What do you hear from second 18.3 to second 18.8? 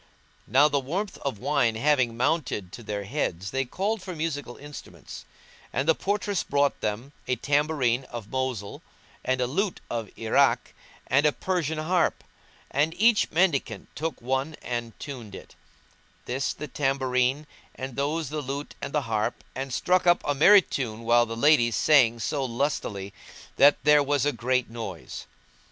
lute